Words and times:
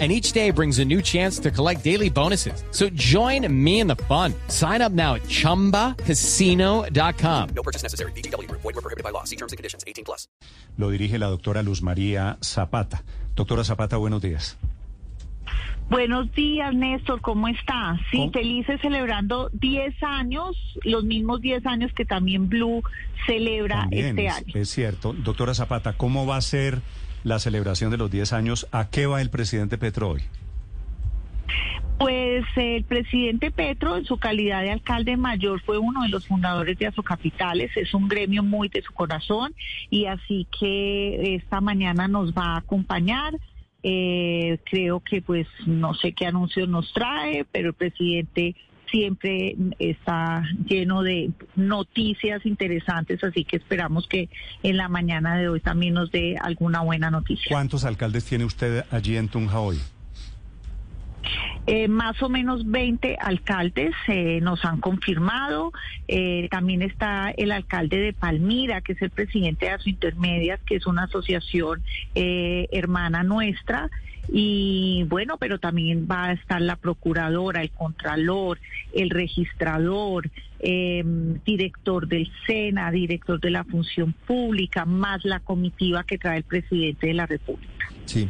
And 0.00 0.10
each 0.10 0.32
day 0.32 0.50
brings 0.50 0.80
a 0.80 0.84
new 0.84 1.00
chance 1.00 1.38
to 1.38 1.52
collect 1.52 1.84
daily 1.84 2.10
bonuses. 2.10 2.64
So 2.72 2.88
join 2.96 3.46
me 3.48 3.78
in 3.78 3.86
the 3.86 3.94
fun. 3.94 4.34
Sign 4.48 4.82
up 4.82 4.90
now 4.90 5.14
at 5.14 5.22
chumbacasino.com. 5.28 7.48
No 7.54 7.62
purchase 7.62 7.84
necessary. 7.84 8.10
BGW. 8.16 8.50
Void 8.50 8.64
were 8.64 8.72
prohibited 8.72 9.04
by 9.04 9.10
law. 9.10 9.22
See 9.22 9.36
terms 9.36 9.52
and 9.52 9.56
conditions. 9.56 9.84
18 9.86 10.04
plus. 10.04 10.26
Lo 10.78 10.90
dirige 10.90 11.16
la 11.20 11.28
doctora 11.28 11.62
Luz 11.62 11.80
María 11.80 12.38
Zapata. 12.42 13.04
Doctora 13.36 13.62
Zapata, 13.62 13.96
buenos 13.96 14.20
días. 14.20 14.56
Buenos 15.90 16.32
días, 16.32 16.74
Néstor, 16.74 17.20
¿cómo 17.20 17.46
está? 17.48 17.98
Sí, 18.10 18.16
¿Cómo? 18.18 18.32
felices 18.32 18.80
celebrando 18.80 19.50
10 19.52 20.02
años, 20.02 20.56
los 20.82 21.04
mismos 21.04 21.40
10 21.40 21.66
años 21.66 21.92
que 21.92 22.04
también 22.04 22.48
Blue 22.48 22.82
celebra 23.26 23.80
También 23.82 24.06
este 24.18 24.26
es, 24.26 24.34
año. 24.34 24.52
es 24.54 24.70
cierto. 24.70 25.12
Doctora 25.12 25.54
Zapata, 25.54 25.92
¿cómo 25.92 26.26
va 26.26 26.36
a 26.36 26.40
ser 26.40 26.80
la 27.22 27.38
celebración 27.38 27.90
de 27.90 27.98
los 27.98 28.10
10 28.10 28.32
años? 28.32 28.66
¿A 28.72 28.88
qué 28.90 29.06
va 29.06 29.20
el 29.20 29.30
presidente 29.30 29.78
Petro 29.78 30.10
hoy? 30.10 30.22
Pues 31.98 32.44
el 32.56 32.82
presidente 32.84 33.50
Petro, 33.52 33.96
en 33.96 34.04
su 34.04 34.16
calidad 34.18 34.62
de 34.62 34.72
alcalde 34.72 35.16
mayor, 35.16 35.60
fue 35.62 35.78
uno 35.78 36.02
de 36.02 36.08
los 36.08 36.26
fundadores 36.26 36.76
de 36.78 36.88
Azocapitales, 36.88 37.70
es 37.76 37.94
un 37.94 38.08
gremio 38.08 38.42
muy 38.42 38.68
de 38.68 38.82
su 38.82 38.92
corazón 38.92 39.54
y 39.90 40.06
así 40.06 40.46
que 40.58 41.36
esta 41.36 41.60
mañana 41.60 42.08
nos 42.08 42.32
va 42.32 42.54
a 42.54 42.58
acompañar. 42.58 43.34
Eh, 43.86 44.58
creo 44.64 45.00
que 45.00 45.20
pues 45.20 45.46
no 45.66 45.92
sé 45.92 46.14
qué 46.14 46.26
anuncios 46.26 46.68
nos 46.68 46.90
trae, 46.94 47.44
pero 47.52 47.68
el 47.68 47.74
presidente 47.74 48.56
siempre 48.90 49.56
está 49.78 50.42
lleno 50.66 51.02
de 51.02 51.30
noticias 51.54 52.46
interesantes, 52.46 53.22
así 53.22 53.44
que 53.44 53.56
esperamos 53.56 54.06
que 54.08 54.30
en 54.62 54.78
la 54.78 54.88
mañana 54.88 55.36
de 55.36 55.48
hoy 55.48 55.60
también 55.60 55.94
nos 55.94 56.10
dé 56.10 56.36
alguna 56.40 56.80
buena 56.80 57.10
noticia. 57.10 57.50
¿Cuántos 57.50 57.84
alcaldes 57.84 58.24
tiene 58.24 58.46
usted 58.46 58.84
allí 58.90 59.16
en 59.16 59.28
Tunja 59.28 59.60
hoy? 59.60 59.78
Eh, 61.66 61.88
más 61.88 62.22
o 62.22 62.28
menos 62.28 62.70
20 62.70 63.16
alcaldes 63.20 63.94
eh, 64.08 64.40
nos 64.42 64.64
han 64.64 64.80
confirmado. 64.80 65.72
Eh, 66.08 66.48
también 66.50 66.82
está 66.82 67.30
el 67.30 67.52
alcalde 67.52 67.98
de 67.98 68.12
Palmira, 68.12 68.82
que 68.82 68.92
es 68.92 69.02
el 69.02 69.10
presidente 69.10 69.66
de 69.66 69.72
Aso 69.72 69.88
Intermedias, 69.88 70.60
que 70.66 70.76
es 70.76 70.86
una 70.86 71.04
asociación 71.04 71.82
eh, 72.14 72.68
hermana 72.70 73.22
nuestra. 73.22 73.90
Y 74.28 75.04
bueno, 75.08 75.36
pero 75.38 75.58
también 75.58 76.06
va 76.10 76.26
a 76.26 76.32
estar 76.32 76.60
la 76.60 76.76
procuradora, 76.76 77.62
el 77.62 77.70
contralor, 77.70 78.58
el 78.94 79.10
registrador, 79.10 80.30
eh, 80.60 81.02
director 81.44 82.08
del 82.08 82.30
SENA, 82.46 82.90
director 82.90 83.40
de 83.40 83.50
la 83.50 83.64
función 83.64 84.14
pública, 84.26 84.84
más 84.84 85.24
la 85.24 85.40
comitiva 85.40 86.04
que 86.04 86.18
trae 86.18 86.38
el 86.38 86.44
presidente 86.44 87.08
de 87.08 87.14
la 87.14 87.26
República. 87.26 87.90
Sí. 88.06 88.28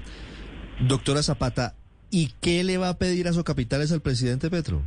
Doctora 0.81 1.23
Zapata, 1.23 1.75
¿y 2.15 2.31
qué 2.41 2.62
le 2.62 2.79
va 2.79 2.91
a 2.91 2.97
pedir 2.97 3.27
a 3.27 3.33
Socapitales 3.33 3.91
al 3.91 4.01
presidente 4.01 4.48
Petro? 4.48 4.81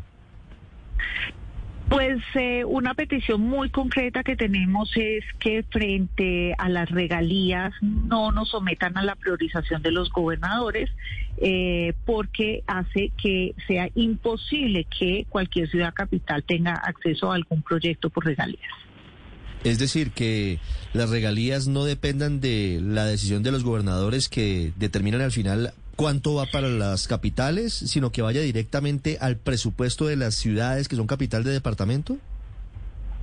Pues 1.89 2.19
eh, 2.35 2.63
una 2.63 2.93
petición 2.93 3.41
muy 3.41 3.69
concreta 3.69 4.23
que 4.23 4.37
tenemos 4.37 4.89
es 4.95 5.25
que 5.37 5.63
frente 5.63 6.53
a 6.57 6.69
las 6.69 6.89
regalías 6.89 7.73
no 7.81 8.31
nos 8.31 8.49
sometan 8.49 8.97
a 8.97 9.03
la 9.03 9.15
priorización 9.15 9.81
de 9.81 9.91
los 9.91 10.09
gobernadores 10.09 10.89
eh, 11.37 11.93
porque 12.05 12.63
hace 12.65 13.11
que 13.21 13.53
sea 13.67 13.89
imposible 13.95 14.85
que 14.85 15.25
cualquier 15.27 15.69
ciudad 15.69 15.93
capital 15.93 16.43
tenga 16.43 16.75
acceso 16.75 17.31
a 17.31 17.35
algún 17.35 17.61
proyecto 17.61 18.09
por 18.09 18.25
regalías. 18.25 18.71
Es 19.65 19.79
decir, 19.79 20.11
que 20.11 20.59
las 20.93 21.09
regalías 21.09 21.67
no 21.67 21.83
dependan 21.83 22.39
de 22.39 22.79
la 22.81 23.05
decisión 23.05 23.43
de 23.43 23.51
los 23.51 23.65
gobernadores 23.65 24.29
que 24.29 24.71
determinan 24.77 25.21
al 25.21 25.31
final 25.31 25.73
cuánto 25.97 26.35
va 26.35 26.45
para 26.45 26.69
las 26.69 27.07
capitales, 27.07 27.73
sino 27.73 28.11
que 28.11 28.21
vaya 28.21 28.39
directamente 28.39 29.17
al 29.19 29.35
presupuesto 29.35 30.05
de 30.05 30.15
las 30.15 30.35
ciudades 30.35 30.87
que 30.87 30.95
son 30.95 31.07
capital 31.07 31.43
de 31.43 31.51
departamento. 31.51 32.17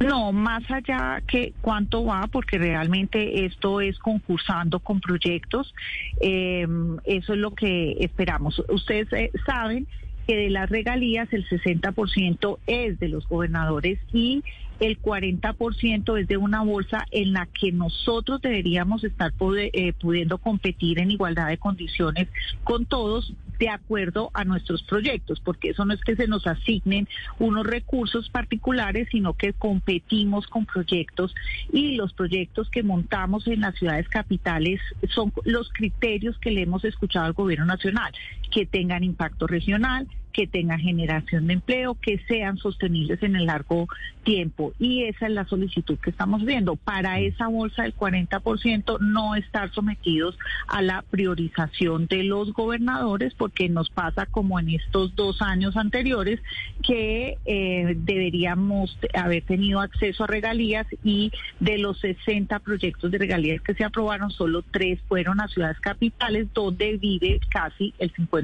No, 0.01 0.33
más 0.33 0.69
allá 0.71 1.23
que 1.27 1.55
cuánto 1.61 2.05
va, 2.05 2.27
porque 2.27 2.59
realmente 2.59 3.47
esto 3.47 3.81
es 3.81 3.97
concursando 4.01 4.81
con 4.81 5.01
proyectos, 5.01 5.73
eh, 6.21 6.67
eso 7.05 7.33
es 7.33 7.39
lo 7.39 7.55
que 7.55 7.97
esperamos. 8.01 8.61
Ustedes 8.69 9.11
eh, 9.13 9.31
saben 9.47 9.87
que 10.27 10.37
de 10.37 10.51
las 10.51 10.71
regalías 10.71 11.33
el 11.33 11.47
60% 11.49 12.59
es 12.67 12.99
de 12.99 13.09
los 13.09 13.29
gobernadores 13.29 13.99
y 14.13 14.43
el 14.81 15.01
40% 15.01 16.21
es 16.21 16.27
de 16.27 16.37
una 16.37 16.63
bolsa 16.63 17.07
en 17.11 17.33
la 17.33 17.47
que 17.47 17.73
nosotros 17.73 18.41
deberíamos 18.43 19.05
estar 19.05 19.33
eh, 19.57 19.93
pudiendo 20.01 20.39
competir 20.39 20.99
en 20.99 21.11
igualdad 21.11 21.49
de 21.49 21.59
condiciones 21.59 22.29
con 22.65 22.85
todos 22.87 23.33
de 23.59 23.69
acuerdo 23.69 24.31
a 24.35 24.45
nuestros 24.45 24.83
proyectos, 24.83 25.41
porque 25.41 25.71
eso 25.71 25.85
no 25.85 25.95
es 25.95 26.01
que 26.01 26.17
se 26.17 26.27
nos 26.27 26.47
asignen 26.47 27.09
unos 27.39 27.65
recursos 27.65 28.29
particulares, 28.29 29.09
sino 29.13 29.35
que 29.35 29.53
competimos 29.53 30.47
con 30.49 30.67
proyectos 30.67 31.35
y 31.73 31.95
los 31.95 32.13
proyectos 32.13 32.69
que 32.69 32.83
montamos 32.83 33.47
en 33.47 33.61
las 33.61 33.77
ciudades 33.77 34.09
capitales 34.09 34.81
son 35.11 35.33
los 35.45 35.71
criterios 35.73 36.37
que 36.39 36.51
le 36.51 36.63
hemos 36.63 36.85
escuchado 36.85 37.27
al 37.27 37.33
gobierno 37.33 37.67
nacional, 37.67 38.13
que 38.55 38.67
tengan 38.67 39.03
impacto 39.03 39.49
regional, 39.49 40.07
que 40.35 40.47
tengan 40.47 40.81
generación 40.81 41.47
de 41.47 41.55
empleo, 41.55 41.95
que 41.95 42.19
sean 42.27 42.59
sostenibles 42.59 43.23
en 43.23 43.37
el 43.37 43.47
largo 43.47 43.89
tiempo. 44.25 44.73
Y 44.79 45.05
esa 45.05 45.27
es 45.27 45.33
la 45.33 45.47
solicitud 45.47 45.97
que 45.99 46.11
estamos 46.11 46.45
viendo. 46.45 46.77
Para 46.77 47.21
esa 47.21 47.47
bolsa 47.47 47.85
del 47.85 47.95
40% 47.95 48.99
no 49.01 49.37
estar 49.37 49.73
sometidos 49.73 50.37
a 50.67 50.83
la 50.83 51.03
priorización 51.03 52.07
de 52.07 52.25
los 52.25 52.53
gobernadores, 52.53 53.35
porque 53.35 53.69
nos 53.69 53.91
pasa 53.91 54.27
como 54.27 54.59
en 54.59 54.71
estos 54.71 55.15
dos 55.15 55.41
años 55.41 55.77
anteriores, 55.77 56.41
que 56.83 57.39
eh, 57.45 57.95
deberíamos 57.97 58.99
haber 59.15 59.45
tenido 59.45 59.81
acceso 59.81 60.25
a 60.25 60.27
regalías 60.27 60.87
y 61.05 61.31
de 61.61 61.79
los 61.79 62.01
60 62.01 62.59
proyectos 62.59 63.11
de 63.13 63.19
regalías 63.19 63.63
que 63.63 63.75
se 63.75 63.85
aprobaron, 63.85 64.31
solo 64.31 64.63
tres 64.69 64.99
fueron 65.07 65.41
a 65.41 65.47
ciudades 65.47 65.79
capitales, 65.79 66.49
donde 66.53 66.97
vive 66.97 67.39
casi 67.51 67.95
el 67.99 68.13
50% 68.13 68.44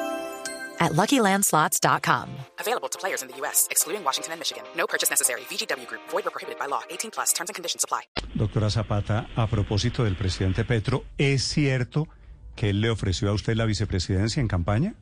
at 0.81 0.91
LuckyLandSlots.com. 0.93 2.27
Available 2.59 2.89
to 2.89 2.97
players 2.99 3.21
in 3.21 3.29
the 3.29 3.37
U.S., 3.41 3.67
excluding 3.71 4.03
Washington 4.03 4.33
and 4.33 4.39
Michigan. 4.41 4.63
No 4.75 4.85
purchase 4.87 5.09
necessary. 5.09 5.41
VGW 5.49 5.87
Group, 5.87 6.01
void 6.11 6.25
or 6.27 6.31
prohibited 6.31 6.59
by 6.59 6.65
law. 6.67 6.81
18 6.89 7.11
plus 7.11 7.31
terms 7.33 7.49
and 7.49 7.55
conditions 7.55 7.83
apply. 7.85 8.01
Doctora 8.35 8.69
Zapata, 8.69 9.27
a 9.35 9.47
propósito 9.47 10.03
del 10.03 10.15
presidente 10.15 10.65
Petro, 10.65 11.03
¿es 11.17 11.43
cierto 11.43 12.07
que 12.55 12.71
él 12.71 12.81
le 12.81 12.89
ofreció 12.89 13.29
a 13.29 13.33
usted 13.33 13.55
la 13.55 13.65
vicepresidencia 13.65 14.41
en 14.41 14.47
campaña? 14.47 14.93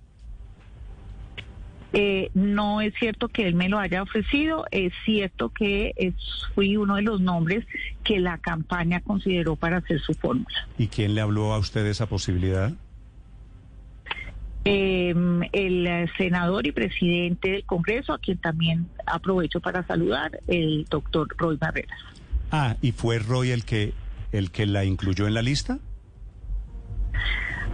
Eh, 1.92 2.30
no 2.36 2.82
es 2.82 2.94
cierto 3.00 3.30
que 3.30 3.48
él 3.48 3.56
me 3.56 3.68
lo 3.68 3.80
haya 3.80 4.04
ofrecido, 4.04 4.66
es 4.70 4.94
cierto 5.06 5.50
que 5.50 5.94
es- 5.96 6.14
fui 6.54 6.78
uno 6.78 6.98
de 6.98 7.02
los 7.02 7.20
nombres 7.20 7.66
que 8.04 8.20
la 8.20 8.38
campaña 8.38 9.02
consideró 9.02 9.56
para 9.56 9.78
hacer 9.78 10.00
su 10.00 10.14
fórmula. 10.14 10.68
¿Y 10.78 10.88
quién 10.88 11.16
le 11.16 11.22
habló 11.22 11.52
a 11.52 11.58
usted 11.58 11.84
de 11.84 11.90
esa 11.90 12.06
posibilidad? 12.06 12.74
Eh, 14.66 15.14
el 15.54 16.10
senador 16.18 16.68
y 16.68 16.72
presidente 16.72 17.52
del 17.52 17.66
Congreso, 17.66 18.14
a 18.14 18.20
quien 18.20 18.38
también 18.38 18.88
aprovecho 19.06 19.60
para 19.60 19.86
saludar, 19.88 20.40
el 20.48 20.86
doctor 20.90 21.28
Roy 21.38 21.56
Barreras. 21.58 22.00
Ah, 22.52 22.76
¿y 22.82 22.92
fue 22.92 23.20
Roy 23.20 23.52
el 23.52 23.64
que, 23.64 23.94
el 24.32 24.52
que 24.52 24.66
la 24.66 24.84
incluyó 24.84 25.28
en 25.28 25.34
la 25.34 25.42
lista? 25.42 25.80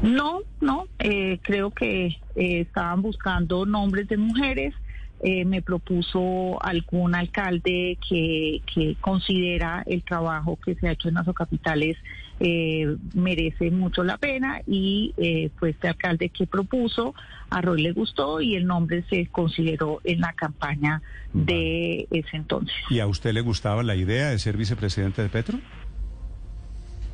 No, 0.01 0.41
no, 0.61 0.87
eh, 0.99 1.39
creo 1.41 1.71
que 1.71 2.07
eh, 2.07 2.15
estaban 2.35 3.01
buscando 3.01 3.65
nombres 3.65 4.07
de 4.07 4.17
mujeres 4.17 4.73
eh, 5.27 5.43
me 5.43 5.63
propuso 5.63 6.63
algún 6.63 7.15
alcalde 7.15 7.97
que, 8.07 8.61
que 8.71 8.95
considera 9.01 9.83
el 9.87 10.03
trabajo 10.03 10.59
que 10.63 10.75
se 10.75 10.87
ha 10.87 10.91
hecho 10.91 11.09
en 11.09 11.17
Azocapitales 11.17 11.97
eh, 12.39 12.95
merece 13.15 13.71
mucho 13.71 14.03
la 14.03 14.17
pena 14.17 14.61
y 14.67 15.15
eh, 15.17 15.49
pues 15.57 15.73
este 15.73 15.87
alcalde 15.87 16.29
que 16.29 16.45
propuso 16.45 17.15
a 17.49 17.61
Roy 17.61 17.81
le 17.81 17.91
gustó 17.91 18.39
y 18.39 18.55
el 18.55 18.67
nombre 18.67 19.03
se 19.09 19.25
consideró 19.27 19.99
en 20.03 20.19
la 20.19 20.33
campaña 20.33 21.01
de 21.33 22.07
ese 22.11 22.37
entonces. 22.37 22.75
¿Y 22.91 22.99
a 22.99 23.07
usted 23.07 23.33
le 23.33 23.41
gustaba 23.41 23.81
la 23.81 23.95
idea 23.95 24.29
de 24.29 24.37
ser 24.37 24.57
vicepresidente 24.57 25.23
de 25.23 25.29
Petro? 25.29 25.59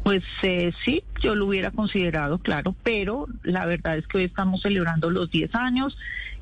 Pues 0.04 0.24
eh, 0.42 0.74
sí, 0.84 1.04
yo 1.22 1.36
lo 1.36 1.46
hubiera 1.46 1.72
considerado, 1.72 2.40
claro, 2.40 2.76
pero 2.84 3.28
la 3.44 3.66
verdad 3.66 3.98
es 3.98 4.08
que 4.08 4.18
hoy 4.18 4.24
estamos 4.24 4.62
celebrando 4.62 5.12
los 5.12 5.30
10 5.30 5.54
años 5.54 5.96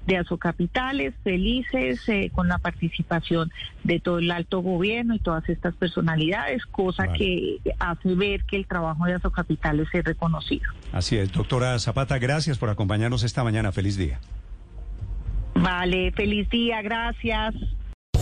de 0.08 0.18
Azocapitales, 0.18 1.14
felices 1.24 2.08
eh, 2.08 2.32
con 2.34 2.48
la 2.48 2.58
participación 2.58 3.52
de 3.84 4.00
todo 4.00 4.20
el 4.20 4.32
alto 4.32 4.62
gobierno 4.62 5.14
y 5.14 5.20
todas 5.20 5.48
estas 5.50 5.76
personalidades, 5.76 6.66
cosa 6.66 7.06
Vale. 7.06 7.18
que 7.18 7.58
hace 7.80 8.16
ver 8.16 8.44
que 8.46 8.56
el 8.56 8.66
trabajo 8.66 9.06
de 9.06 9.16
Azocapitales 9.16 9.88
es 9.94 10.04
reconocido. 10.04 10.72
Así 10.94 11.18
es, 11.18 11.32
doctora 11.32 11.78
Zapata, 11.80 12.18
gracias 12.18 12.58
por 12.58 12.70
acompañarnos 12.70 13.24
esta 13.24 13.44
mañana. 13.44 13.72
Feliz 13.72 13.98
día. 13.98 14.20
Vale, 15.54 16.12
feliz 16.14 16.50
día, 16.50 16.82
gracias. 16.82 17.54